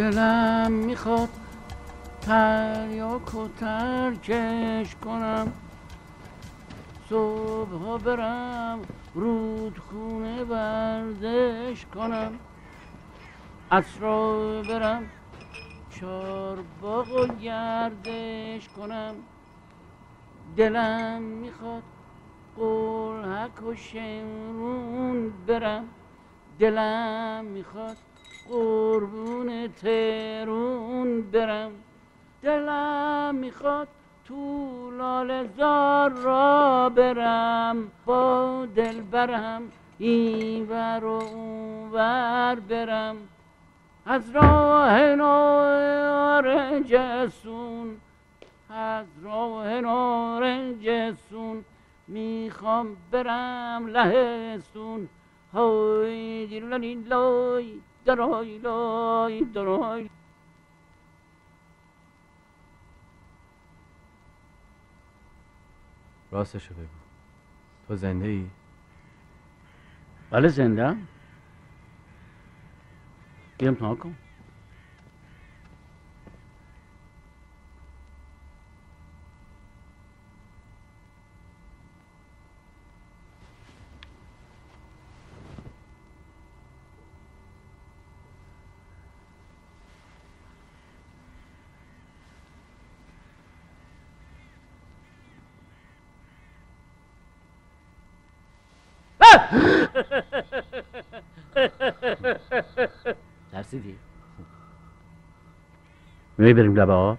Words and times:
دلم 0.00 0.72
می‌خواد 0.72 1.28
تریاک 2.20 3.34
و 3.34 3.48
ترکش 3.48 4.96
کنم. 4.96 5.54
صبح 7.08 7.70
ها 7.70 7.98
برم 7.98 8.88
رودخونه 9.14 10.44
ورزش 10.44 11.86
کنم. 11.86 12.40
اسرا 13.70 14.62
برم 14.62 15.10
چار 15.90 16.62
باغ 16.80 17.12
و 17.12 17.26
گردش 17.26 18.68
کنم. 18.68 19.14
دلم 20.56 21.22
می‌خواد 21.22 21.84
قلحک 22.56 23.62
و 23.62 23.74
شمرون 23.74 25.30
برم. 25.46 25.88
دلم 26.58 27.44
می‌خواد 27.44 27.96
قربون 28.50 29.68
ترون 29.68 31.22
برم. 31.22 31.70
دلم 32.42 33.34
می‌خواد 33.34 33.88
تو 34.24 34.90
لال 34.90 35.46
زار 35.46 36.10
را 36.10 36.88
برم. 36.88 37.90
با 38.06 38.66
دل 38.76 39.00
برم 39.00 39.62
این 39.98 40.68
ور 40.68 41.04
و 41.04 41.08
اون 41.08 41.90
ور 41.90 42.60
برم. 42.68 43.16
از 44.06 44.30
راه 44.30 45.14
نارنجسون 45.14 46.76
از 48.70 49.06
راه 49.22 49.80
نارنجسون 49.80 51.64
می‌خوام 52.08 52.96
برم 53.10 53.86
لهستون. 53.86 55.08
های 55.54 56.46
دیرلانی 56.46 56.94
لای 56.94 57.80
درای 58.04 58.58
لای 58.58 59.44
درای 59.44 60.10
راستشو 66.30 66.74
بگو. 66.74 66.86
تو 67.88 67.96
زنده 67.96 68.26
ای؟ 68.26 68.50
بله 70.30 70.48
زنده 70.48 70.96
بیا 73.58 73.68
امتحان 73.68 73.96
کن. 73.96 74.14
ترسیدی 103.70 103.98
می 106.38 106.54
بریم 106.54 106.74
لبه 106.74 106.92
ها؟ 106.92 107.18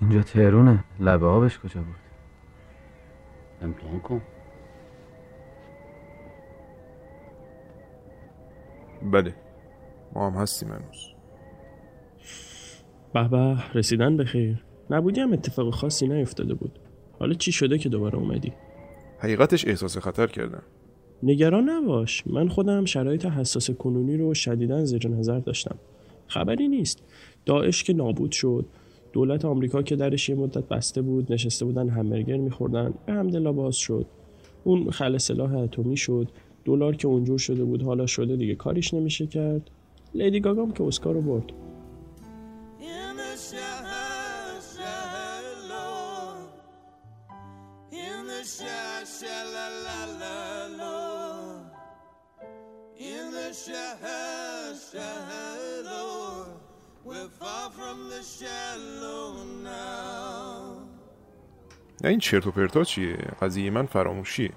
اینجا 0.00 0.22
تهرونه. 0.22 0.84
لبه 1.00 1.26
آبش 1.26 1.58
کجا 1.58 1.80
بود؟ 1.82 1.96
امتحان 3.62 4.00
کن. 4.00 4.22
بله. 9.02 9.34
ما 10.12 10.30
هم 10.30 10.42
هستیم 10.42 10.68
هنوز. 10.68 11.12
به 13.14 13.28
به 13.28 13.56
رسیدن 13.74 14.16
بخیر 14.16 14.64
نبودی 14.90 15.20
هم 15.20 15.32
اتفاق 15.32 15.74
خاصی 15.74 16.08
نیفتاده 16.08 16.54
بود. 16.54 16.78
حالا 17.18 17.34
چی 17.34 17.52
شده 17.52 17.78
که 17.78 17.88
دوباره 17.88 18.18
اومدی؟ 18.18 18.52
حقیقتش 19.18 19.66
احساس 19.66 19.98
خطر 19.98 20.26
کردم. 20.26 20.62
نگران 21.22 21.68
نباش. 21.68 22.26
من 22.26 22.48
خودم 22.48 22.84
شرایط 22.84 23.26
حساس 23.26 23.70
کنونی 23.70 24.16
رو 24.16 24.34
شدیدا 24.34 24.84
زیر 24.84 25.08
نظر 25.08 25.38
داشتم. 25.38 25.76
خبری 26.26 26.68
نیست. 26.68 27.02
داعش 27.46 27.84
که 27.84 27.92
نابود 27.92 28.32
شد. 28.32 28.66
دولت 29.12 29.44
آمریکا 29.44 29.82
که 29.82 29.96
درش 29.96 30.28
یه 30.28 30.34
مدت 30.34 30.68
بسته 30.68 31.02
بود 31.02 31.32
نشسته 31.32 31.64
بودن 31.64 31.88
همبرگر 31.88 32.36
میخوردن. 32.36 32.94
به 33.06 33.12
همدلله 33.12 33.52
باز 33.52 33.76
شد. 33.76 34.06
اون 34.64 34.90
خل 34.90 35.18
سلاح 35.18 35.54
اتمی 35.54 35.96
شد. 35.96 36.28
دلار 36.64 36.96
که 36.96 37.08
اونجور 37.08 37.38
شده 37.38 37.64
بود 37.64 37.82
حالا 37.82 38.06
شده 38.06 38.36
دیگه. 38.36 38.54
کاریش 38.54 38.94
نمیشه 38.94 39.26
کرد. 39.26 39.70
لیدی 40.14 40.40
گاگام 40.40 40.72
که 40.72 40.84
اسکار 40.84 41.14
رو 41.14 41.22
برد. 41.22 41.52
From 57.76 57.98
the 58.12 58.22
shallow 58.36 59.24
now. 59.64 60.86
نه 62.04 62.10
این 62.10 62.18
چرت 62.18 62.46
و 62.46 62.50
پرتا 62.50 62.84
چیه؟ 62.84 63.16
قضیه 63.16 63.70
من 63.70 63.86
فراموشیه 63.86 64.50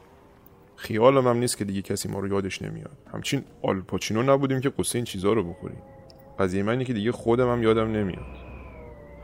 خیالم 0.76 1.28
هم 1.28 1.38
نیست 1.38 1.58
که 1.58 1.66
دیگه 1.66 1.82
کسی 1.82 2.10
ما 2.10 2.20
رو 2.20 2.28
یادش 2.28 2.62
نمیاد. 2.62 2.98
همچین 3.14 3.44
آلپاچینو 3.62 4.24
نبودیم 4.24 4.60
که 4.60 4.70
قصه 4.70 4.98
این 4.98 5.06
چیزا 5.06 5.34
رو 5.34 5.44
بخوریم. 5.44 5.82
قضیه 6.40 6.64
من 6.64 6.72
اینه 6.72 6.86
که 6.86 6.94
دیگه 6.94 7.12
خودم 7.12 7.52
هم 7.52 7.64
یادم 7.64 7.92
نمیاد. 7.92 8.26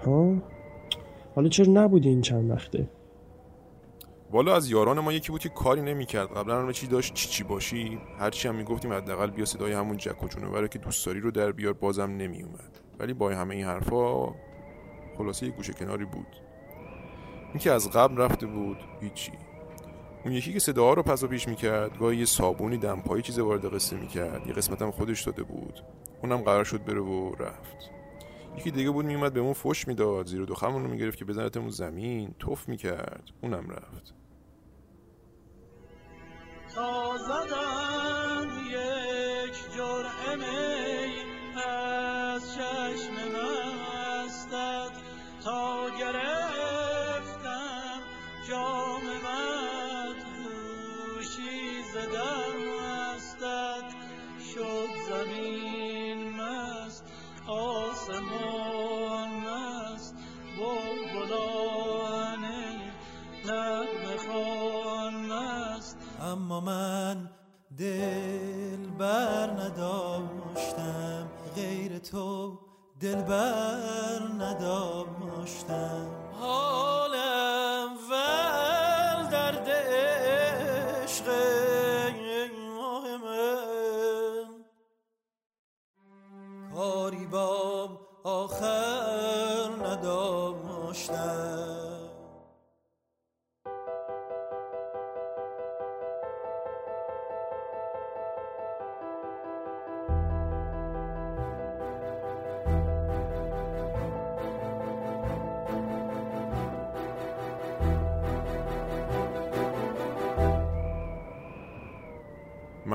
ها 0.05 0.35
حالا 1.35 1.49
چرا 1.49 1.73
نبودی 1.73 2.09
این 2.09 2.21
چند 2.21 2.51
وقته؟ 2.51 2.89
والا 4.31 4.55
از 4.55 4.69
یاران 4.69 4.99
ما 4.99 5.13
یکی 5.13 5.31
بود 5.31 5.41
که 5.41 5.49
کاری 5.49 5.81
نمی‌کرد. 5.81 6.37
قبلا 6.37 6.61
همه 6.61 6.73
چی 6.73 6.87
داشت 6.87 7.13
چی 7.13 7.29
چی 7.29 7.43
باشی. 7.43 7.99
هرچی 8.19 8.47
هم 8.47 8.55
می‌گفتیم 8.55 8.93
حداقل 8.93 9.29
بیا 9.29 9.45
صدای 9.45 9.73
همون 9.73 9.97
جک 9.97 10.23
و 10.23 10.27
جونوره 10.27 10.67
که 10.67 10.79
دوست 10.79 11.05
داری 11.05 11.19
رو 11.19 11.31
در 11.31 11.51
بیار 11.51 11.73
بازم 11.73 12.11
نمیومد 12.11 12.79
ولی 12.99 13.13
با 13.13 13.29
همه 13.29 13.55
این 13.55 13.65
حرفا 13.65 14.33
خلاصه 15.17 15.45
یه 15.45 15.51
گوشه 15.51 15.73
کناری 15.73 16.05
بود. 16.05 16.41
این 17.47 17.59
که 17.59 17.71
از 17.71 17.91
قبل 17.91 18.17
رفته 18.17 18.47
بود 18.47 18.77
هیچی. 19.01 19.31
اون 20.25 20.33
یکی 20.33 20.53
که 20.53 20.59
صداها 20.59 20.93
رو 20.93 21.03
پس 21.03 21.23
و 21.23 21.27
پیش 21.27 21.47
می‌کرد 21.47 21.99
گاهی 21.99 22.17
یه 22.17 22.25
صابونی 22.25 22.77
دمپایی 22.77 23.23
چیز 23.23 23.39
وارد 23.39 23.73
قصه 23.73 23.95
می‌کرد. 23.95 24.47
یه 24.47 24.53
قسمت 24.53 24.81
هم 24.81 24.91
خودش 24.91 25.23
داده 25.23 25.43
بود. 25.43 25.83
اونم 26.23 26.37
قرار 26.37 26.63
شد 26.63 26.85
بره 26.85 27.01
و 27.01 27.35
رفت. 27.39 27.91
یکی 28.57 28.71
دیگه 28.71 28.91
بود 28.91 29.05
میومد 29.05 29.33
بهمون 29.33 29.53
فش 29.53 29.87
می‌داد. 29.87 30.27
زیر 30.27 30.45
دو 30.45 30.55
خمون 30.55 30.83
رو 30.83 30.89
می‌گرفت 30.89 31.17
که 31.17 31.25
بزنتمون 31.25 31.69
زمین. 31.69 32.35
توف 32.39 32.69
می‌کرد. 32.69 33.23
اونم 33.41 33.69
رفت. 33.69 34.13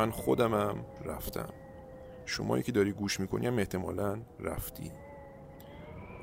من 0.00 0.10
خودمم 0.10 0.84
رفتم. 1.04 1.48
شمایی 2.26 2.62
که 2.62 2.72
داری 2.72 2.92
گوش 2.92 3.20
می‌کنی 3.20 3.46
هم 3.46 3.58
احتمالا 3.58 4.20
رفتی. 4.40 4.90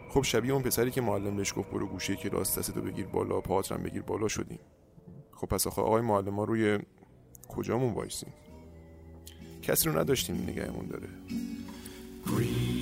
خب 0.10 0.22
شبیه 0.22 0.54
اون 0.54 0.64
پسری 0.64 0.92
که 0.92 1.02
معلم 1.02 1.36
بهش 1.36 1.54
گفت 1.58 1.72
برو 1.72 1.88
گوشه 1.88 2.16
کلاس 2.16 2.58
دستتو 2.58 2.82
بگیر 2.82 3.08
بالا 3.08 3.42
پاترم 3.42 3.84
بگیر 3.84 4.02
بالا 4.02 4.28
شدیم. 4.28 4.60
خب 5.32 5.48
پس 5.48 5.68
آخه 5.68 5.82
آقای 5.82 6.02
معلم 6.02 6.36
ها 6.36 6.44
روی 6.44 6.80
کجامون 7.48 7.94
وایسیم 7.94 8.34
کسی 9.62 9.90
رو 9.90 10.00
نداشتیم 10.00 10.36
نگهمون 10.36 10.88
داره. 10.88 11.08
Green 12.26 12.78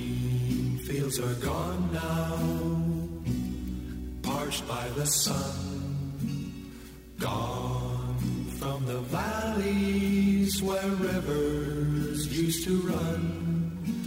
valleys 10.46 10.62
where 10.62 10.88
rivers 10.96 12.26
used 12.38 12.64
to 12.64 12.76
run. 12.82 14.02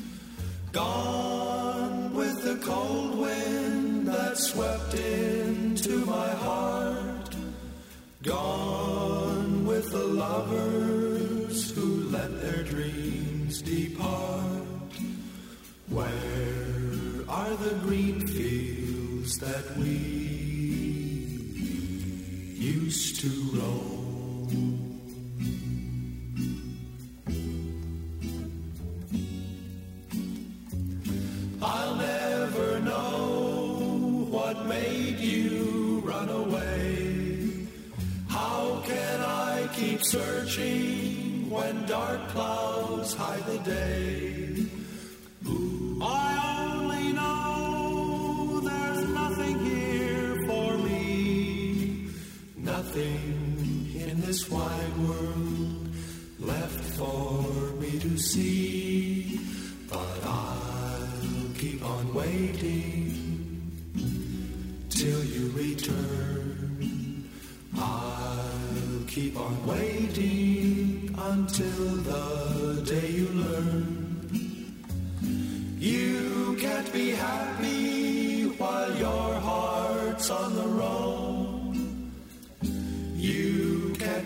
Gone 0.72 2.14
with 2.14 2.44
the 2.44 2.56
cold 2.66 3.18
wind 3.18 4.08
that 4.08 4.38
swept 4.38 4.94
into 4.94 6.06
my 6.06 6.30
heart. 6.30 7.36
Gone 8.24 9.66
with 9.66 9.92
the 9.92 10.04
lovers 10.04 11.72
who 11.72 12.10
let 12.10 12.42
their 12.42 12.64
dreams 12.64 13.62
depart. 13.62 14.94
Where 15.90 16.08
are 17.28 17.56
the 17.56 17.76
green 17.82 18.28
fields 18.28 19.38
that 19.40 19.78
we 19.78 19.88
used 22.60 23.20
to 23.22 23.30
roam? 23.54 24.00
high 43.20 43.42
the 43.42 43.58
day. 43.60 44.19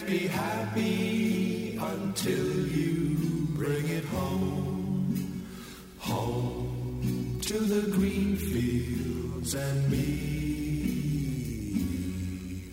Be 0.06 0.28
happy 0.28 1.78
until 1.78 2.68
you 2.68 3.18
bring 3.52 3.88
it 3.90 4.06
home. 4.06 5.46
Home 6.00 7.40
to 7.42 7.58
the 7.60 7.92
green 7.92 8.36
fields 8.36 9.54
and 9.54 9.90
me 9.92 10.04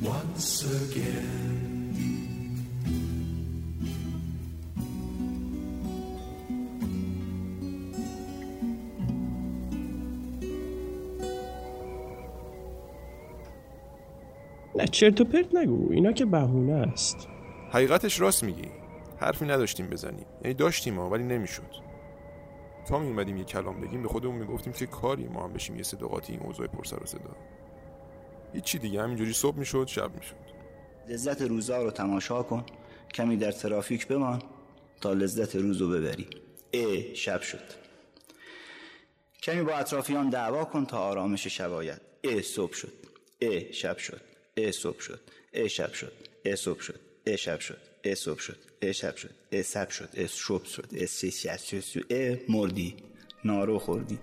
once 0.00 0.64
again. 0.64 1.59
چرت 14.90 15.20
و 15.20 15.24
پرت 15.24 15.54
نگو 15.54 15.92
اینا 15.92 16.12
که 16.12 16.24
بهونه 16.24 16.72
است. 16.72 17.28
حقیقتش 17.70 18.20
راست 18.20 18.44
میگی. 18.44 18.68
حرفی 19.18 19.44
نداشتیم 19.44 19.86
بزنیم. 19.86 20.26
یعنی 20.44 20.54
داشتیم 20.54 20.98
ها 20.98 21.10
ولی 21.10 21.24
نمی‌شد. 21.24 21.90
تا 22.88 22.98
می 22.98 23.06
اومدیم 23.08 23.36
یه 23.36 23.44
کلام 23.44 23.80
بگیم 23.80 24.02
به 24.02 24.08
خودمون 24.08 24.36
می‌گفتیم 24.36 24.72
که 24.72 24.86
کاری 24.86 25.28
ما 25.28 25.44
هم 25.44 25.52
بشیم 25.52 25.76
یه 25.76 25.82
صداقاتی 25.82 26.32
این 26.32 26.42
اوضاع 26.42 26.66
پر 26.66 26.84
سر 26.84 27.02
و 27.02 27.06
صدا. 27.06 27.36
هیچی 28.52 28.78
دیگه 28.78 29.02
همینجوری 29.02 29.32
صبح 29.32 29.58
می‌شد 29.58 29.86
شب 29.86 30.14
می‌شد. 30.14 30.36
لذت 31.08 31.42
روزا 31.42 31.82
رو 31.82 31.90
تماشا 31.90 32.42
کن. 32.42 32.64
کمی 33.14 33.36
در 33.36 33.52
ترافیک 33.52 34.06
بمان 34.06 34.42
تا 35.00 35.12
لذت 35.12 35.56
روز 35.56 35.80
رو 35.80 35.88
ببری. 35.88 36.26
اه 36.72 37.14
شب 37.14 37.40
شد. 37.40 37.80
کمی 39.42 39.62
با 39.62 39.72
اطرافیان 39.72 40.30
دعوا 40.30 40.64
کن 40.64 40.84
تا 40.84 40.98
آرامش 40.98 41.46
شب 41.46 41.72
آید 41.72 42.00
اه 42.24 42.42
صبح 42.42 42.72
شد. 42.72 42.92
اه 43.40 43.72
شب 43.72 43.98
شد. 43.98 44.20
اه 44.56 44.70
صبح 44.70 45.00
شد 45.00 45.20
اه 45.54 45.68
شب 45.68 45.92
شد 45.92 46.12
اه 46.44 46.54
صبح 46.54 46.80
شد 46.80 47.00
اه 47.26 47.36
شب 47.36 47.60
شد 47.60 47.78
اه 48.04 48.14
صبح 48.14 48.40
شد 48.40 48.56
اه 48.82 48.92
شب 48.92 49.16
شد 49.16 49.30
اه 49.52 49.62
شب 49.62 49.90
شد 49.90 50.08
اه 50.14 50.26
شب 50.26 50.64
شد 50.64 50.88
اه 50.96 51.06
سی 51.06 51.30
شد 51.30 51.80
شد 51.80 52.12
اه 52.12 52.36
مردی 52.48 52.96
نارو 53.44 53.78
خوردی. 53.78 54.18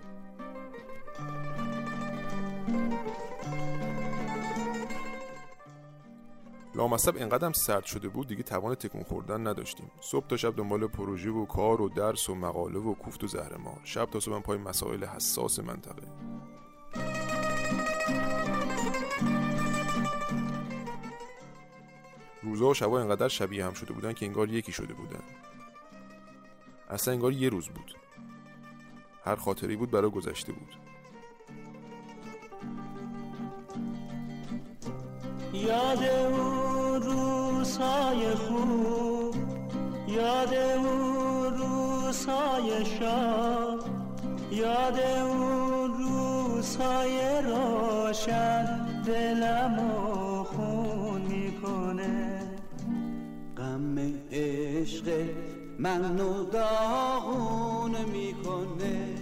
لامصب 6.75 7.18
انقدرم 7.18 7.53
سرد 7.53 7.85
شده 7.85 8.09
بود 8.09 8.27
دیگه 8.27 8.44
توان 8.44 8.75
تکون 8.75 9.03
خوردن 9.03 9.47
نداشتیم. 9.47 9.91
صبح 10.01 10.27
تا 10.27 10.38
شب 10.38 10.56
دنبال 10.56 10.88
پروژه 10.88 11.29
و 11.29 11.45
کار 11.45 11.81
و 11.81 11.89
درس 11.89 12.29
و 12.29 12.35
مقاله 12.35 12.79
و 12.79 12.94
کوفت 12.94 13.24
و 13.24 13.27
زهر 13.27 13.57
ما 13.57 13.77
شب 13.83 14.05
تا 14.12 14.19
صبح 14.19 14.39
پای 14.39 14.57
مسائل 14.57 15.05
حساس 15.05 15.60
منطقه. 15.60 16.26
روزا 22.58 22.70
و 22.70 22.74
شبا 22.74 23.00
انقدر 23.00 23.28
شبیه 23.28 23.66
هم 23.66 23.74
شده 23.74 23.94
بودن 23.94 24.14
که 24.14 24.26
انگار 24.26 24.50
یکی 24.50 24.72
شده 24.72 24.94
بودن. 24.94 25.24
اصلا 26.90 27.14
انگار 27.14 27.34
یه 27.34 27.50
روز 27.50 27.68
بود. 27.68 27.96
هر 29.24 29.36
خاطری 29.36 29.76
بود 29.76 29.92
برای 29.92 30.12
گذشته 30.12 30.54
بود. 30.54 30.76
یاد 35.54 36.04
اون 36.04 37.02
روزهای 37.02 38.36
خوب 38.36 39.36
یاد 40.08 40.54
اون 40.54 41.58
روزهای 41.58 42.86
شاد 42.86 43.90
یاد 44.52 45.00
اون 45.00 45.94
روزهای 45.94 47.42
روشن 47.42 49.02
دلمو 49.04 50.26
منو 55.79 56.43
داغون 56.43 58.05
می‌کنه. 58.05 59.15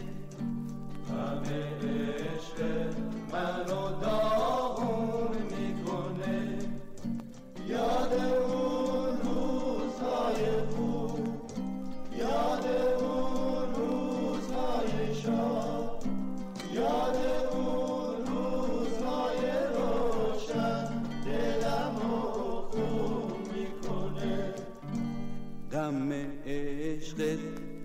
غم 1.09 1.43
عشق 1.43 2.59
منو 3.31 4.00
داغون 4.01 4.64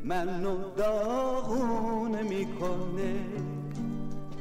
منو 0.04 0.56
داغون 0.76 2.22
می‌کنه. 2.22 3.14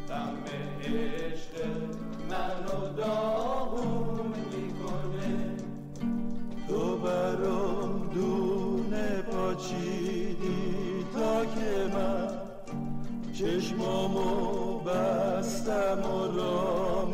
غم 0.09 0.37
عشق 0.83 1.53
منو 2.29 2.93
داغون 2.97 4.33
می‌کنه. 4.51 5.55
تو 6.67 6.97
برام 6.97 8.09
دونه 8.13 9.21
پاچیدی 9.21 11.05
تا 11.13 11.45
که 11.45 11.87
من 11.93 12.27
چشمامو 13.33 14.79
بستم 14.79 16.01
و 16.11 16.37
رام 16.37 17.11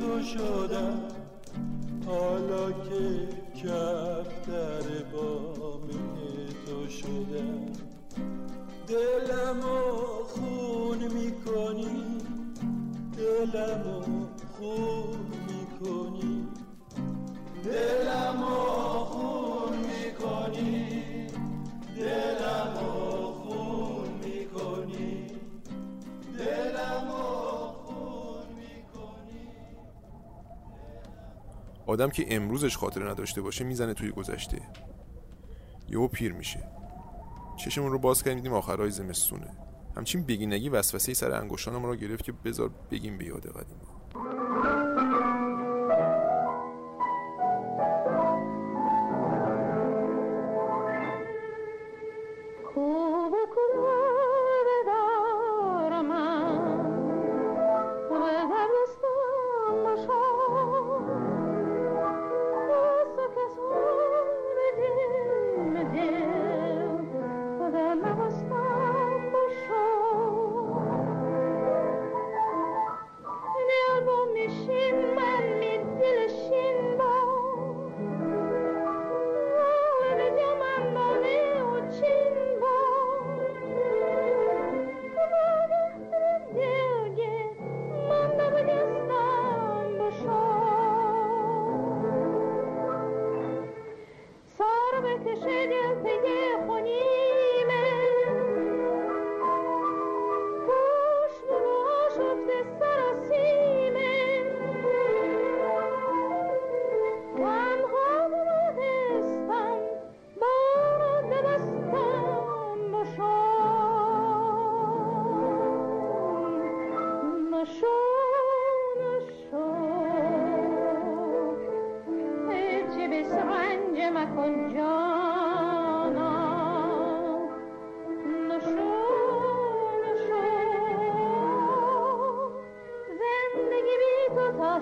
تو 0.00 0.22
شدم. 0.22 1.00
حالا 2.06 2.72
که 2.72 3.28
کفتر 3.54 4.86
بام 5.12 5.51
دلمو 8.92 10.24
خون 10.24 10.98
می‌کنی. 11.12 12.18
دلمو 13.16 14.26
خون 14.58 15.20
می‌کنی. 15.48 16.48
دلمو 17.64 18.54
خون 19.04 19.78
می‌کنی. 19.78 21.26
دلمو 21.96 23.32
خون 23.32 24.08
می‌کنی. 24.24 25.26
دلمو 26.38 27.22
آدم 31.86 32.10
که 32.10 32.36
امروزش 32.36 32.76
خاطره 32.76 33.10
نداشته 33.10 33.40
باشه 33.40 33.64
می‌زنه 33.64 33.94
توی 33.94 34.10
گذشته. 34.10 34.62
یهو 35.88 36.08
پیر 36.08 36.32
میشه. 36.32 36.81
چشمون 37.64 37.92
رو 37.92 37.98
باز 37.98 38.22
کردیم 38.22 38.38
دیدیم 38.38 38.52
آخرای 38.52 38.90
زمستونه. 38.90 39.46
همچین 39.96 40.22
بگینگی 40.22 40.68
وسوسه 40.68 41.14
سر 41.14 41.32
انگشتانم 41.32 41.84
را 41.84 41.96
گرفت 41.96 42.24
که 42.24 42.32
بذار 42.32 42.70
بگیم 42.90 43.18
به 43.18 43.24
یاد 43.24 43.46
قدیم 43.46 43.76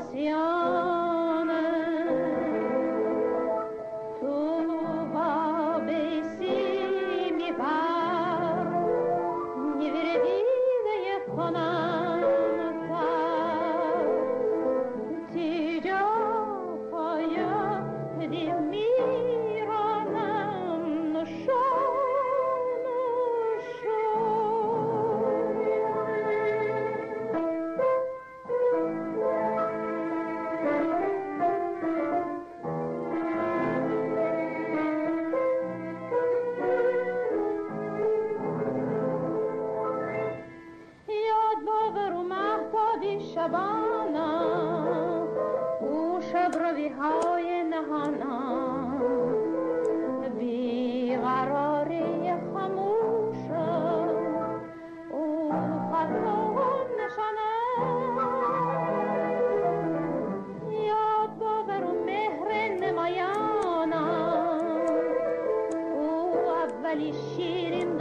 تو 0.01 0.60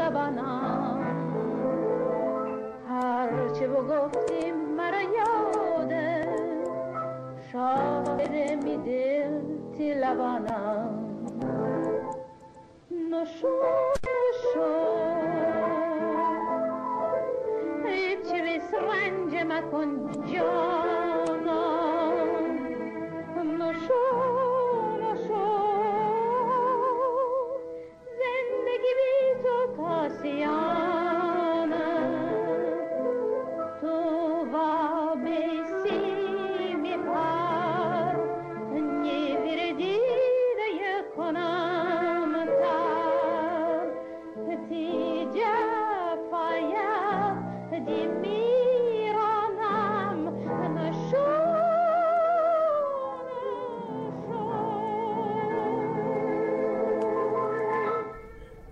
دبانم 0.10 1.00
هرچه 2.90 3.68
بگفتیم 3.68 4.56
مرا 4.78 5.02
یاده 5.02 6.28
شاهد 7.52 8.64
می 8.64 8.78
دل 8.78 9.32
تی 9.78 9.94
لبانم. 9.94 10.69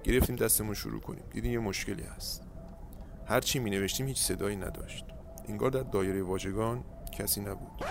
گرفتیم 0.08 0.36
دستمون 0.36 0.74
شروع 0.74 1.02
کنیم. 1.02 1.24
دیدیم 1.32 1.52
یه 1.52 1.60
مشکلی 1.60 2.04
هست. 2.04 2.44
هر 3.26 3.40
چی 3.40 3.60
می 3.60 3.70
نوشتیم 3.70 4.08
هیچ 4.08 4.18
صدایی 4.22 4.56
نداشت. 4.56 5.06
انگار 5.48 5.72
در 5.72 5.84
دایره 5.84 6.24
واژگان 6.24 6.84
کسی 7.12 7.42
نبود. 7.42 7.86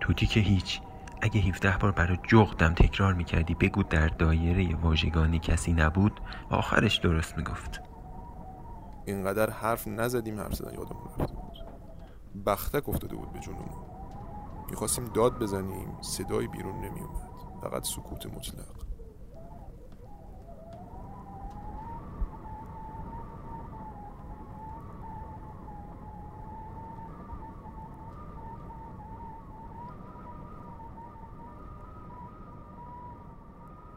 توتی 0.00 0.26
که 0.26 0.40
هیچ. 0.40 0.80
اگه 1.22 1.40
17 1.40 1.78
بار 1.78 1.92
برای 1.92 2.18
جغدم 2.28 2.74
تکرار 2.74 3.14
می‌کردی 3.14 3.54
بگو 3.54 3.82
در 3.82 4.08
دایره 4.08 4.76
واژگانی 4.76 5.38
کسی 5.38 5.72
نبود 5.72 6.20
آخرش 6.50 6.98
درست 6.98 7.36
می‌گفت. 7.36 7.80
اینقدر 9.06 9.50
حرف 9.50 9.88
نزدیم 9.88 10.40
حرف 10.40 10.54
زدن 10.54 10.74
یادمون 10.74 11.08
رفته 11.18 11.34
بود 11.34 11.54
بختک 12.46 12.88
افتاده 12.88 13.16
بود 13.16 13.32
به 13.32 13.40
جلومون. 13.40 13.84
می‌خواستیم 14.70 15.04
داد 15.04 15.38
بزنیم 15.38 16.00
صدایی 16.00 16.48
بیرون 16.48 16.76
نمیومد 16.76 17.30
فقط 17.62 17.84
سکوت 17.84 18.26
مطلق. 18.26 18.83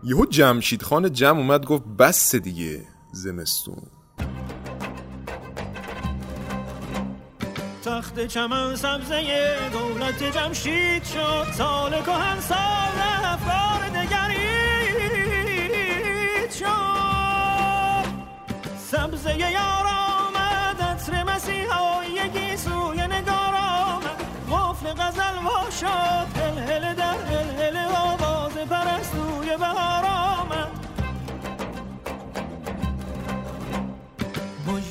یهو 0.08 0.26
جمشید 0.26 0.82
خان 0.84 1.14
جم 1.14 1.38
اومد 1.38 1.66
گفت 1.66 1.84
بس 2.00 2.36
دیگه 2.36 2.88
زمستون. 3.12 3.82
تخت 7.86 8.28
چمن 8.28 8.76
سبزه 8.76 9.24
دولت 9.74 10.24
جمشید 10.24 11.04
شد 11.04 11.48
سال 11.58 11.92
کهن 12.02 12.40
سال 12.40 13.00
افکار 13.24 13.90
دگرید 13.90 14.12
شد. 16.52 18.08
سبزه 18.92 19.38
یار 19.38 19.87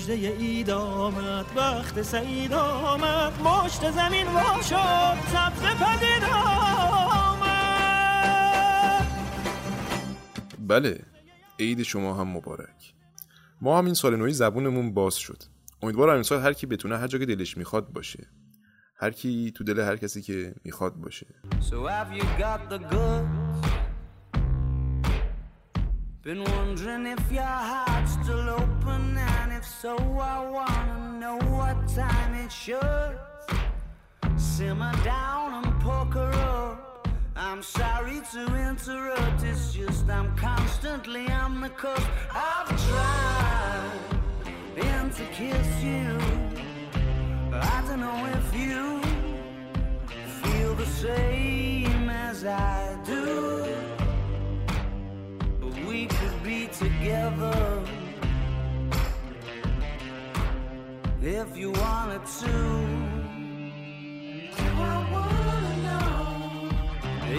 مجده 0.07 0.37
اید 0.39 0.71
آمد 0.71 1.47
وقت 1.57 2.03
سعید 2.03 2.53
آمد 2.53 3.33
مشت 3.43 3.91
زمین 3.91 4.27
وا 4.27 4.63
شد 4.63 5.17
سبز 5.33 5.63
پدید 5.63 6.25
آمد. 6.35 7.47
بله 10.59 11.01
عید 11.59 11.83
شما 11.83 12.15
هم 12.15 12.29
مبارک. 12.29 12.95
ما 13.61 13.79
هم 13.79 13.85
این 13.85 13.95
سال 13.95 14.17
نوی 14.17 14.33
زبونمون 14.33 14.95
باز 14.95 15.15
شد. 15.17 15.43
امیدوارم 15.83 16.15
این 16.15 16.23
سال 16.23 16.41
هر 16.41 16.53
کی 16.53 16.67
بتونه 16.67 16.99
هر 16.99 17.07
جا 17.07 17.19
که 17.19 17.27
دلش 17.27 17.57
می‌خواد 17.57 17.89
باشه. 17.93 18.27
هر 18.99 19.11
کی 19.11 19.53
تو 19.57 19.65
دل 19.65 19.81
هر 19.81 19.97
کسی 19.97 20.23
که 20.23 20.55
می‌خواد 20.65 20.95
باشه. 20.95 21.27
So 21.61 21.75
have 21.89 22.13
you 22.19 22.25
got 22.39 22.61
the 22.71 22.79
goods? 22.79 23.67
Been 26.27 26.43
wondering 26.55 27.07
if 27.17 27.25
your 27.39 27.57
heart's 27.71 28.13
still 28.19 28.47
open, 28.61 29.03
so, 29.87 29.97
I 30.21 30.39
wanna 30.51 31.19
know 31.21 31.39
what 31.57 31.77
time 31.95 32.35
it 32.45 32.51
should. 32.51 33.17
Simmer 34.37 34.93
down 35.05 35.49
and 35.63 35.81
poker 35.81 36.33
up. 36.55 37.07
I'm 37.37 37.63
sorry 37.63 38.21
to 38.33 38.43
interrupt, 38.71 39.45
it's 39.45 39.73
just 39.73 40.09
I'm 40.11 40.37
constantly 40.37 41.29
on 41.29 41.61
the 41.61 41.69
cusp. 41.69 42.11
I've 42.33 42.71
tried 42.89 44.01
been 44.75 45.09
to 45.19 45.25
kiss 45.39 45.71
you. 45.91 46.09
I 47.53 47.79
don't 47.87 48.01
know 48.07 48.21
if 48.39 48.47
you 48.63 48.83
feel 50.43 50.75
the 50.75 50.91
same 51.05 52.11
as 52.11 52.45
I 52.45 52.99
do. 53.05 53.65
But 55.61 55.75
we 55.87 56.07
could 56.07 56.43
be 56.43 56.67
together 56.83 57.86
if 61.27 61.57
you 61.57 61.73
wanted 61.73 62.25
to. 62.25 62.55
I 64.59 64.97
wanna 65.13 65.77
know 65.87 66.71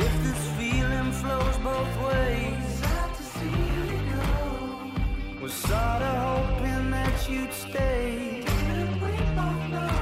if 0.04 0.14
this 0.24 0.44
feeling 0.58 1.12
flows 1.14 1.58
both 1.60 1.94
ways? 2.08 2.64
Sad 2.80 3.16
to 3.16 3.24
see 3.24 3.60
you 3.76 3.88
go. 4.12 5.42
Was 5.42 5.54
sorta 5.54 6.12
hoping 6.28 6.92
that 6.92 7.30
you'd 7.30 7.54
stay. 7.54 8.44
Didn't 8.46 8.96
we 9.02 9.14
both 9.40 9.64
know 9.76 10.00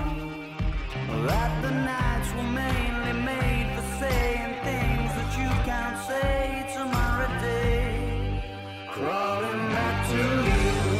that 1.27 1.61
the 1.61 1.71
nights 1.71 2.29
were 2.35 2.51
mainly 2.63 3.13
made 3.21 3.67
for 3.75 3.85
saying 3.99 4.53
things 4.63 5.11
that 5.17 5.31
you 5.39 5.49
can't 5.69 5.99
say 6.09 6.65
tomorrow 6.73 7.29
day. 7.39 8.41
Crawling 8.89 9.69
back 9.69 10.09
to 10.09 10.23
you. 10.49 10.95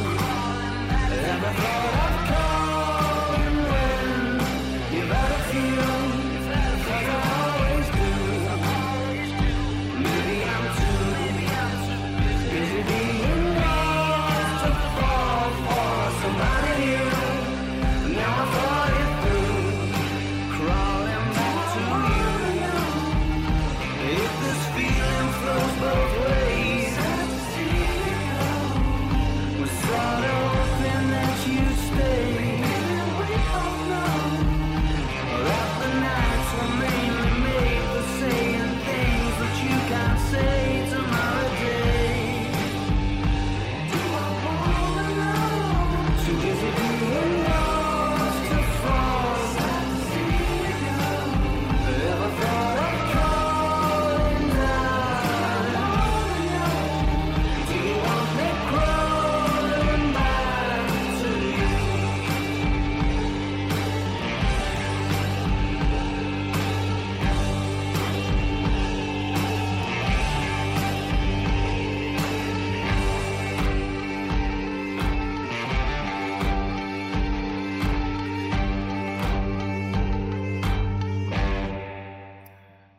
Ever 1.32 1.52
thought 1.60 2.10
of 2.10 2.15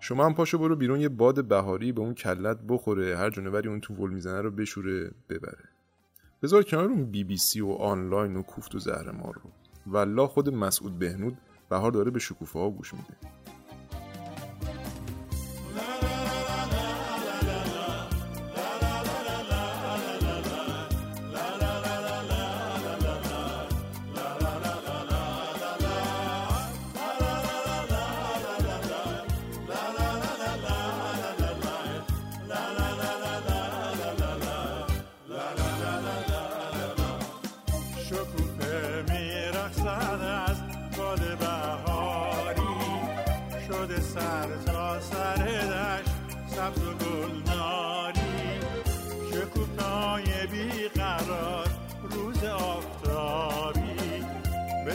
شما 0.07 0.25
هم 0.25 0.33
پاشو 0.33 0.57
برو 0.57 0.75
بیرون 0.75 0.99
یه 0.99 1.09
باد 1.09 1.47
بهاری 1.47 1.91
به 1.91 2.01
اون 2.01 2.13
کلت 2.13 2.59
بخوره 2.67 3.17
هر 3.17 3.29
جونوری 3.29 3.69
اون 3.69 3.81
تو 3.81 3.93
ول 3.93 4.09
می‌زنه 4.09 4.41
رو 4.41 4.51
بشوره 4.51 5.11
ببره. 5.29 5.63
بذار 6.43 6.63
کنار 6.63 6.89
اون 6.89 7.05
بی 7.05 7.23
بی 7.23 7.37
سی 7.37 7.61
و 7.61 7.69
آنلاین 7.69 8.35
و 8.35 8.41
کوفت 8.41 8.75
و 8.75 8.79
زهر 8.79 9.11
ما 9.11 9.31
رو. 9.31 9.41
والله 9.87 10.27
خود 10.27 10.49
مسعود 10.49 10.99
بهنود 10.99 11.37
بهار 11.69 11.91
داره 11.91 12.11
به 12.11 12.19
شکوفه 12.19 12.59
ها 12.59 12.69
گوش 12.69 12.93
میده. 12.93 13.36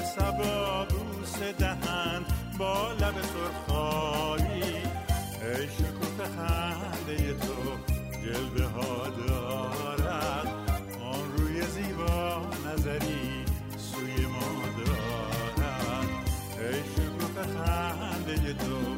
سبا 0.05 0.85
بوس 0.85 1.39
دهند 1.59 2.27
با 2.59 2.93
لب 2.93 3.15
سرخابی 3.23 4.63
ای 5.43 5.69
شکوفه 5.69 6.25
خنده 6.37 7.35
تو 7.35 7.57
جلوه 8.25 8.67
ها 8.71 9.09
دارد. 9.09 10.47
آن 11.13 11.33
روی 11.39 11.61
زیبا 11.63 12.43
نظری 12.67 13.45
سوی 13.77 14.27
ما 14.27 14.51
دارد. 14.79 16.09
ای 16.59 16.81
شکوفه 16.95 17.43
خنده 17.43 18.53
تو 18.53 18.92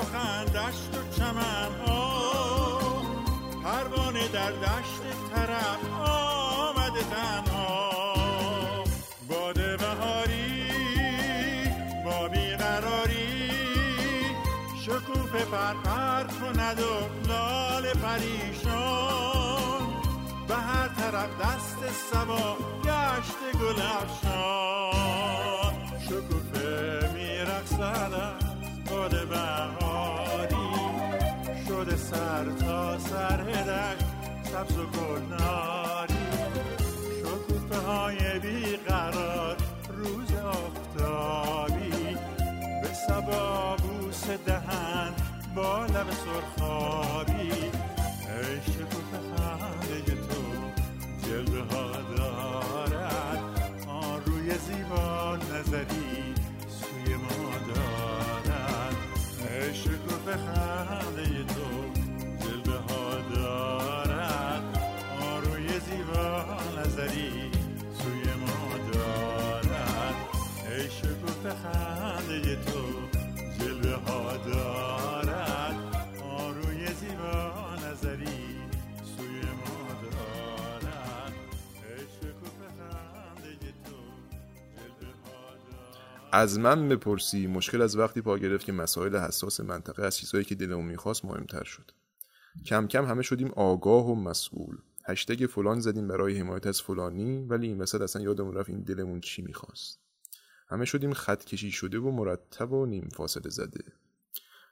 سخن 0.00 0.44
دشت 0.44 0.96
و 0.96 1.16
چمنها 1.16 2.20
پروانه 3.64 4.28
در 4.28 4.50
دشت 4.50 5.02
طرف 5.34 6.00
آمده 6.00 7.02
تنها. 7.02 7.90
باد 9.28 9.78
بهاری 9.78 10.70
با 12.04 12.28
بیقراری 12.28 13.50
شکوفه 14.84 15.44
پرپر 15.44 16.24
کند 16.24 16.80
و 16.80 17.28
لال 17.28 17.92
پریشان. 17.92 19.86
به 20.48 20.54
هر 20.54 20.88
طرف 20.88 21.30
دست 21.40 21.78
سبا 22.12 22.56
گشت 22.84 23.58
گل 23.60 23.82
افشان. 23.82 25.74
شکوفه 26.08 27.10
میرقصد 27.14 28.49
باد 29.00 29.28
بهاری 29.28 30.70
شده 31.68 31.96
سر 31.96 32.44
تا 32.60 32.98
سر 32.98 33.36
دشت 33.36 34.04
سبز 34.52 34.78
و 34.78 34.86
گلناری. 34.86 36.14
شکوفه 37.18 37.76
های 37.76 38.38
بیقرار 38.38 39.56
روز 39.96 40.32
آفتابی. 40.32 42.16
به 42.82 42.88
سبا 43.08 43.76
بوس 43.76 44.24
دهن 44.46 45.12
با 45.54 45.86
لب 45.86 46.06
سرخابی. 46.10 47.52
ای 47.52 48.60
شکوفه 48.66 49.18
خنده 49.36 50.02
تو 50.02 50.42
جلوه 51.26 51.74
ها 51.74 51.92
دارد. 52.16 53.40
آن 53.88 54.24
روی 54.26 54.50
زیبا 54.50 55.36
نظری. 55.36 56.19
ای 59.80 59.86
شکوفه 59.86 60.36
از 86.32 86.58
من 86.58 86.88
بپرسی 86.88 87.46
مشکل 87.46 87.82
از 87.82 87.96
وقتی 87.96 88.20
پا 88.20 88.38
گرفت 88.38 88.66
که 88.66 88.72
مسائل 88.72 89.16
حساس 89.16 89.60
منطقه 89.60 90.02
از 90.02 90.16
چیزهایی 90.16 90.44
که 90.44 90.54
دلمون 90.54 90.84
می‌خواست 90.84 91.24
مهمتر 91.24 91.64
شد. 91.64 91.90
کم 92.66 92.86
کم 92.86 93.04
همه 93.04 93.22
شدیم 93.22 93.48
آگاه 93.48 94.06
و 94.06 94.14
مسئول. 94.14 94.76
هشتگ 95.04 95.46
فلان 95.46 95.80
زدیم 95.80 96.08
برای 96.08 96.38
حمایت 96.38 96.66
از 96.66 96.82
فلانی 96.82 97.46
ولی 97.48 97.66
این 97.66 97.80
وسط 97.80 98.00
اصلا 98.00 98.22
یادمون 98.22 98.54
رفت 98.54 98.68
این 98.68 98.80
دلمون 98.80 99.20
چی 99.20 99.42
می‌خواست. 99.42 99.98
همه 100.68 100.84
شدیم 100.84 101.12
خط 101.12 101.44
کشی 101.44 101.70
شده 101.70 101.98
و 101.98 102.10
مرتب 102.10 102.72
و 102.72 102.86
نیم 102.86 103.08
فاصله 103.12 103.50
زده. 103.50 103.84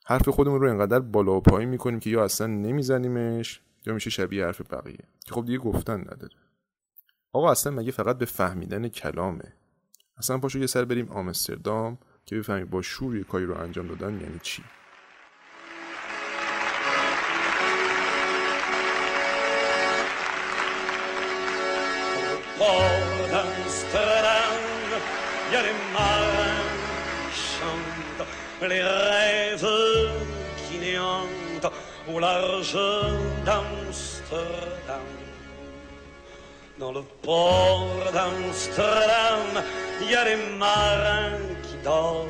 حرف 0.04 0.28
خودمون 0.28 0.60
رو 0.60 0.70
انقدر 0.70 0.98
بالا 0.98 1.36
و 1.36 1.40
پایین 1.40 1.68
می‌کنیم 1.68 2.00
که 2.00 2.10
یا 2.10 2.24
اصلا 2.24 2.46
نمیزنیمش 2.46 3.60
یا 3.86 3.94
میشه 3.94 4.10
شبیه 4.10 4.44
حرف 4.44 4.72
بقیه. 4.72 5.04
که 5.26 5.34
خب 5.34 5.44
دیگه 5.44 5.58
گفتن 5.58 6.00
نداره. 6.00 6.36
آقا 7.32 7.50
اصلا 7.50 7.72
مگه 7.72 7.92
فقط 7.92 8.18
به 8.18 8.24
فهمیدن 8.24 8.88
کلامه؟ 8.88 9.52
اصلا 10.18 10.38
پاشو 10.38 10.58
یه 10.58 10.66
سر 10.66 10.84
بریم 10.84 11.08
آمستردام 11.08 11.98
که 12.26 12.36
بفهمی 12.36 12.64
با 12.64 12.82
شور 12.82 13.16
یه 13.16 13.24
کاری 13.24 13.46
رو 13.46 13.58
انجام 13.60 13.86
دادن 13.86 14.20
یعنی 14.20 14.38
چی 14.42 14.62
les 28.68 28.82
rêves 28.82 29.66
qui 30.68 30.78
néantent 30.78 31.72
au 32.12 32.18
large 32.18 32.76
d'Amsterdam. 33.46 35.08
Dans 36.78 36.92
le 36.92 37.02
port 37.22 38.12
d'Amsterdam, 38.12 39.62
il 40.00 40.10
y 40.10 40.14
a 40.14 40.24
les 40.24 40.36
marins 40.58 41.38
qui 41.62 41.76
dorment 41.84 42.28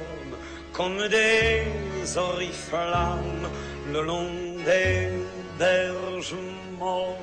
comme 0.73 1.09
des 1.09 1.65
oriflammes 2.17 3.49
le 3.93 4.03
long 4.03 4.31
des 4.65 5.11
berges 5.59 6.35
mornes. 6.79 7.17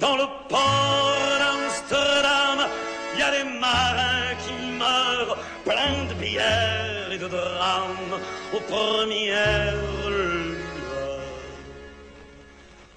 Dans 0.00 0.16
le 0.16 0.26
port 0.48 1.38
d'Amsterdam, 1.42 2.68
il 3.14 3.20
y 3.20 3.22
a 3.22 3.30
des 3.30 3.48
marins 3.60 4.34
qui 4.44 4.54
meurent 4.78 5.36
pleins 5.64 6.04
de 6.08 6.14
bière 6.14 7.12
et 7.12 7.18
de 7.18 7.28
drames 7.28 8.18
aux 8.54 8.60
premières 8.60 9.74
lueurs. 10.08 11.20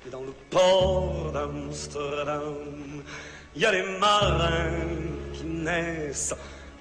Et 0.08 0.10
dans 0.10 0.22
le 0.22 0.34
port 0.50 1.32
d'Amsterdam, 1.34 3.04
il 3.56 3.62
y 3.62 3.66
a 3.66 3.72
des 3.72 3.84
marins 4.00 5.15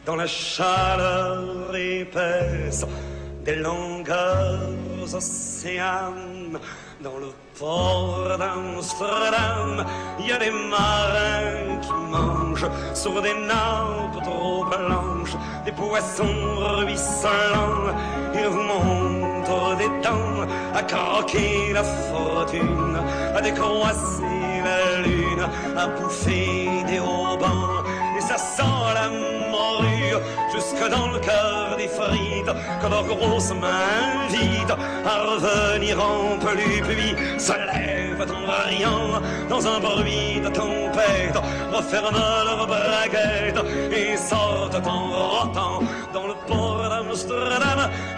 dans 0.05 0.16
la 0.16 0.27
chaleur 0.27 1.75
épaisse 1.75 2.85
des 3.44 3.57
longueurs 3.57 5.14
océanes. 5.14 6.59
Dans 7.03 7.18
le 7.18 7.33
port 7.59 8.37
d'Amsterdam, 8.38 9.85
il 10.18 10.27
y 10.29 10.33
a 10.33 10.38
des 10.38 10.51
marins 10.51 11.81
qui 11.83 11.92
mangent 12.11 12.70
sur 12.94 13.20
des 13.20 13.35
nappes 13.35 14.23
trop 14.23 14.64
blanches 14.64 15.37
des 15.64 15.73
poissons 15.73 16.25
ruisselants. 16.79 17.94
Ils 18.35 18.47
vous 18.47 18.62
montrent 18.62 19.77
des 19.77 19.88
dents 20.03 20.47
à 20.75 20.83
croquer 20.83 21.73
la 21.73 21.85
fortune, 21.85 22.99
à 23.35 23.40
décroisser 23.40 24.62
la 24.64 25.01
lune, 25.03 25.47
à 25.77 25.87
bouffer 25.88 26.68
des 26.87 27.01
haubans. 27.01 27.83
Et 28.16 28.20
ça 28.20 28.38
sent 28.38 28.73
la 28.94 29.09
morue 29.09 30.16
jusque 30.52 30.88
dans 30.90 31.09
le 31.09 31.18
cœur 31.18 31.76
des 31.76 31.88
frites 31.88 32.54
que 32.80 32.88
leurs 32.88 33.04
grosses 33.04 33.54
mains 33.54 34.24
invitent 34.26 34.78
à 35.04 35.16
revenir 35.30 35.98
en 36.00 36.38
plus 36.38 36.80
puis 36.83 37.14
se 37.38 37.52
lèvent 37.52 38.26
en 38.38 38.68
riant 38.68 39.20
dans 39.48 39.66
un 39.66 39.80
bruit 39.80 40.40
de 40.40 40.48
tempête 40.48 41.38
referment 41.72 42.44
leurs 42.44 42.66
braguettes 42.66 43.64
et 43.92 44.16
sortent 44.16 44.87
en 44.87 45.02
rotant 45.11 45.80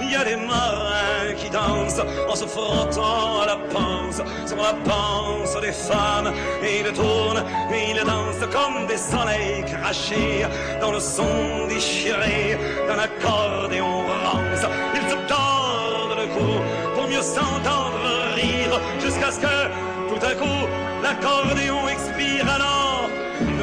il 0.01 0.11
y 0.11 0.15
a 0.15 0.25
des 0.25 0.37
marins 0.37 1.35
qui 1.37 1.51
dansent 1.51 2.01
en 2.29 2.35
se 2.35 2.47
frottant 2.47 3.41
à 3.43 3.47
la 3.47 3.57
panse. 3.57 4.23
Sur 4.47 4.57
la 4.57 4.75
panse 4.89 5.61
des 5.61 5.73
femmes 5.73 6.33
et 6.63 6.81
ils 6.81 6.93
tournent 6.93 7.43
et 7.73 7.91
ils 7.91 8.05
dansent 8.05 8.49
comme 8.53 8.87
des 8.87 8.97
soleils 8.97 9.65
crachés 9.65 10.47
dans 10.81 10.93
le 10.93 11.01
son 11.01 11.67
déchiré 11.69 12.59
d'un 12.87 12.99
accordéon 12.99 14.07
rance 14.25 14.65
ils 14.95 15.11
se 15.11 15.17
tordent 15.29 16.19
le 16.19 16.27
cou 16.35 16.53
pour 16.95 17.09
mieux 17.09 17.23
s'entendre 17.23 18.35
rire 18.35 18.81
jusqu'à 19.01 19.31
ce 19.31 19.41
que 19.41 19.57
tout 20.09 20.25
à 20.25 20.35
coup 20.35 20.67
l'accordéon 21.03 21.89
expire 21.89 22.47
alors 22.55 22.76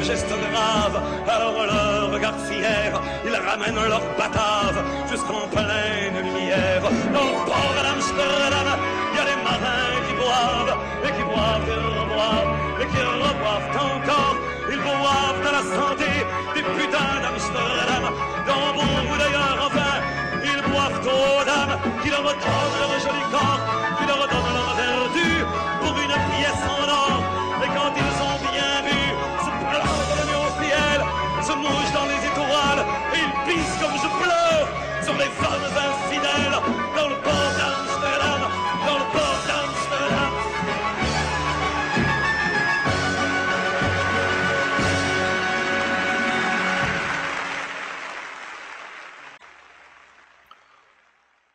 geste 0.04 0.28
grave 0.52 1.00
alors 1.26 1.66
leur 1.66 2.12
regard 2.12 2.38
fier 2.46 2.92
ils 3.24 3.36
ramènent 3.48 3.88
leur 3.88 4.02
batave 4.18 4.78
jusqu'en 5.10 5.48
pleine 5.48 6.16
lumière. 6.26 6.82
Dans 7.14 7.28
le 7.32 7.36
port 7.48 7.74
d'Amsterdam 7.84 8.68
il 9.12 9.16
y 9.16 9.22
a 9.22 9.26
des 9.30 9.40
marins 9.48 9.96
qui 10.06 10.14
boivent 10.22 10.76
et 11.06 11.12
qui 11.16 11.24
boivent 11.32 11.68
et 11.74 11.80
reboivent 11.98 12.52
et 12.82 12.86
qui 12.92 13.00
reboivent 13.00 13.70
encore. 13.88 14.36
Ils 14.72 14.82
boivent 14.88 15.40
de 15.46 15.52
la 15.58 15.64
santé 15.76 16.10
des 16.54 16.64
putains 16.74 17.16
d'Amsterdam 17.24 18.04
dans 18.48 18.68
beaucoup 18.76 19.16
d'ailleurs 19.22 19.58
enfin 19.68 19.94
ils 20.52 20.62
boivent 20.70 21.00
aux 21.00 21.44
dames 21.50 21.78
qui 22.02 22.10
leur 22.10 22.22
donnent 22.22 22.76
leur 22.80 22.92
joli 23.04 23.24
corps 23.32 23.93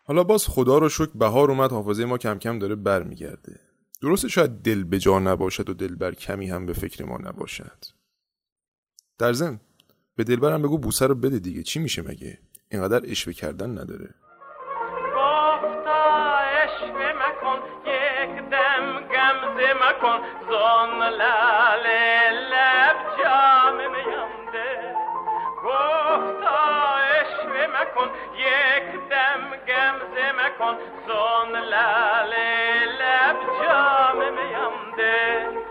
حالا 0.10 0.24
باز 0.24 0.48
خدا 0.48 0.78
رو 0.78 0.90
شکر 0.90 1.12
بهار 1.16 1.52
اومد 1.52 1.72
حافظه 1.72 2.06
ما 2.06 2.18
کم 2.18 2.40
کم 2.40 2.60
داره 2.60 2.76
برمیگرده. 2.76 3.60
درسته 4.02 4.28
شاید 4.28 4.52
دل 4.52 4.84
به 4.84 5.00
جا 5.00 5.20
نباشد 5.20 5.70
و 5.70 5.74
دلبر 5.74 6.14
کمی 6.14 6.50
هم 6.50 6.66
به 6.66 6.74
فکر 6.74 7.06
ما 7.06 7.18
نباشد. 7.18 7.86
در 9.18 9.34
ضمن 9.34 9.60
به 10.16 10.24
دلبرم 10.24 10.62
بگو 10.62 10.78
بوسه 10.78 11.08
رو 11.08 11.16
بده 11.16 11.40
دیگه 11.40 11.64
چی 11.64 11.80
میشه 11.80 12.02
مگه؟ 12.02 12.40
اینقدر 12.72 13.02
اشوه 13.12 13.34
کردن 13.34 13.70
نداره. 13.70 14.10
یک 17.86 18.50
دم 18.52 19.00
گمزه 19.00 19.74
مکن. 19.74 20.20
زان 20.50 21.00
لال 21.00 21.86
لب 22.52 22.98
جام 23.24 23.78
لب 33.00 33.38
جام 33.62 34.18
میانده. 34.34 35.69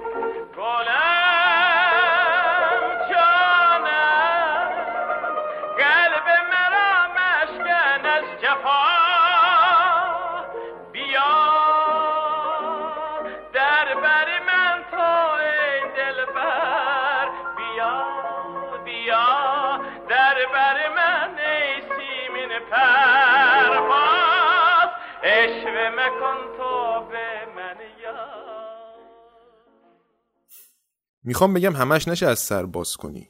می‌خوام 31.29 31.55
بگم 31.55 31.77
همش 31.77 32.09
نشه 32.09 32.27
از 32.27 32.39
سر 32.39 32.67
باز 32.67 32.97
کنی. 32.97 33.29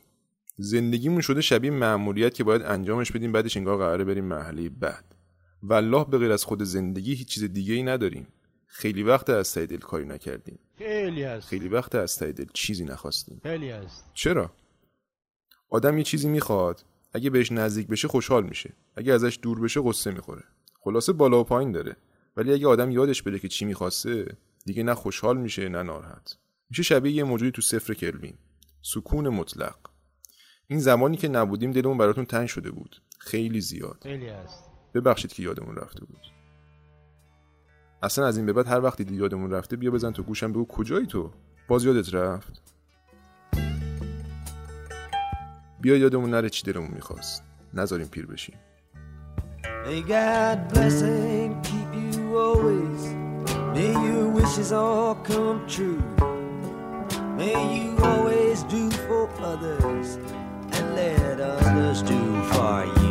زندگیمون 0.56 1.20
شده 1.20 1.40
شبیه 1.40 1.70
مأموریت 1.70 2.34
که 2.34 2.44
باید 2.44 2.62
انجامش 2.62 3.12
بدیم 3.12 3.32
بعدش 3.32 3.56
انگار 3.56 3.76
قراره 3.76 4.04
بریم 4.04 4.24
مرحله 4.24 4.68
بعد. 4.68 5.04
والله 5.62 6.04
به 6.04 6.18
غیر 6.18 6.32
از 6.32 6.44
خود 6.44 6.62
زندگی 6.62 7.14
هیچ 7.14 7.28
چیز 7.28 7.44
دیگه 7.44 7.74
ای 7.74 7.82
نداریم. 7.82 8.26
خیلی 8.66 9.02
وقت 9.02 9.30
از 9.30 9.54
ته 9.54 9.66
دل 9.66 9.78
کاری 9.78 10.04
نکردیم. 10.06 10.58
خیلی 10.78 11.22
هست. 11.22 11.48
خیلی 11.48 11.68
وقت 11.68 11.94
از 11.94 12.16
ته 12.16 12.32
دل 12.32 12.46
چیزی 12.54 12.84
نخواستیم. 12.84 13.40
خیلی 13.42 13.70
هست. 13.70 14.04
چرا؟ 14.14 14.52
آدم 15.70 15.98
یه 15.98 16.04
چیزی 16.04 16.28
می‌خواد 16.28 16.84
اگه 17.12 17.30
بهش 17.30 17.52
نزدیک 17.52 17.86
بشه 17.86 18.08
خوشحال 18.08 18.44
میشه. 18.44 18.72
اگه 18.96 19.12
ازش 19.12 19.38
دور 19.42 19.60
بشه 19.60 19.80
قصه 19.84 20.10
می‌خوره. 20.10 20.44
خلاصه 20.80 21.12
بالا 21.12 21.40
و 21.40 21.44
پایین 21.44 21.72
داره. 21.72 21.96
ولی 22.36 22.52
اگه 22.52 22.66
آدم 22.66 22.90
یادش 22.90 23.22
بره 23.22 23.38
که 23.38 23.48
چی 23.48 23.64
می‌خواسته 23.64 24.36
دیگه 24.66 24.82
نه 24.82 24.94
خوشحال 24.94 25.36
میشه 25.36 25.68
نه 25.68 25.82
ناراحت. 25.82 26.36
میشه 26.70 26.82
شبیه 26.82 27.12
یه 27.12 27.24
موجودی 27.24 27.50
تو 27.50 27.62
صفر 27.62 27.94
کلوین 27.94 28.34
سکون 28.82 29.28
مطلق. 29.28 29.76
این 30.66 30.78
زمانی 30.78 31.16
که 31.16 31.28
نبودیم 31.28 31.70
دلمون 31.70 31.98
براتون 31.98 32.24
تنگ 32.24 32.48
شده 32.48 32.70
بود. 32.70 33.02
خیلی 33.18 33.60
زیاد. 33.60 33.98
خیلی 34.02 34.28
هست. 34.28 34.64
ببخشید 34.94 35.32
که 35.32 35.42
یادمون 35.42 35.76
رفته 35.76 36.04
بود. 36.04 36.20
اصلا 38.02 38.26
از 38.26 38.36
این 38.36 38.46
به 38.46 38.52
بعد 38.52 38.66
هر 38.66 38.80
وقتی 38.80 39.04
دیدی 39.04 39.16
یادمون 39.16 39.50
رفته 39.50 39.76
بیا 39.76 39.90
بزن 39.90 40.12
تو 40.12 40.22
گوشم 40.22 40.52
بگو 40.52 40.66
کجایی 40.66 41.06
تو؟ 41.06 41.30
باز 41.68 41.84
یادت 41.84 42.14
رفت؟ 42.14 42.62
بیا 45.80 45.96
یادمون 45.96 46.30
نره 46.30 46.50
چی 46.50 46.72
دلمون 46.72 46.90
می‌خواست. 46.90 47.42
نذاریم 47.74 48.06
پیر 48.06 48.26
بشیم. 48.26 48.58
May 49.84 50.02
God 50.02 50.58
bless 50.72 51.02
and 51.02 51.52
keep 51.68 51.90
you 52.02 52.24
always. 52.46 53.02
May 53.74 53.92
your 54.06 54.26
wishes 54.38 54.70
all 54.72 55.14
come 55.28 55.58
true. 55.74 56.27
May 57.38 57.54
you 57.72 57.96
always 58.02 58.64
do 58.64 58.90
for 58.90 59.30
others 59.38 60.16
and 60.72 60.96
let 60.96 61.38
others 61.38 62.02
do 62.02 62.42
for 62.50 62.84
you. 62.84 63.07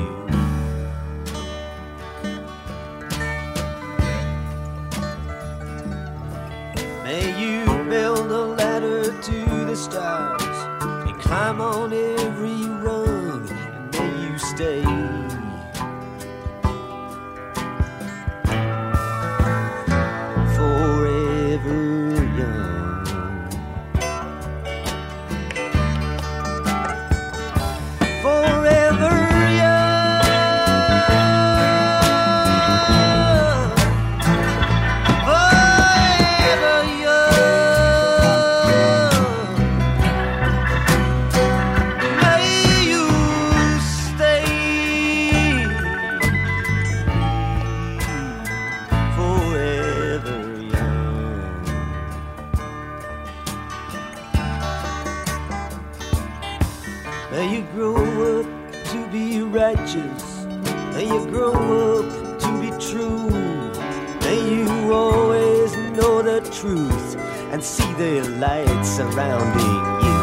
Truth 66.61 67.15
and 67.51 67.63
see 67.63 67.91
the 67.93 68.27
light 68.39 68.83
surrounding 68.83 69.77
you. 70.03 70.21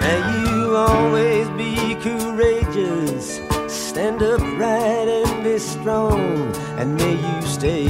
May 0.00 0.20
you 0.42 0.76
always 0.76 1.48
be 1.50 1.94
courageous, 1.94 3.40
stand 3.68 4.22
upright 4.22 5.08
and 5.08 5.44
be 5.44 5.58
strong, 5.58 6.54
and 6.78 6.94
may 6.96 7.14
you 7.14 7.42
stay. 7.46 7.88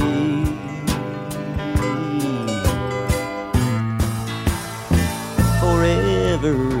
Forever 5.59 6.80